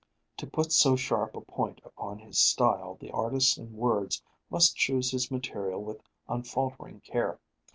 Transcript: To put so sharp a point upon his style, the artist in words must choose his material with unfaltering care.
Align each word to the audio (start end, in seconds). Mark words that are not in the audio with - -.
To 0.37 0.47
put 0.47 0.71
so 0.71 0.95
sharp 0.95 1.35
a 1.35 1.41
point 1.41 1.79
upon 1.85 2.17
his 2.17 2.39
style, 2.39 2.97
the 2.99 3.11
artist 3.11 3.59
in 3.59 3.77
words 3.77 4.19
must 4.49 4.75
choose 4.75 5.11
his 5.11 5.29
material 5.29 5.79
with 5.83 6.01
unfaltering 6.27 7.01
care. 7.01 7.37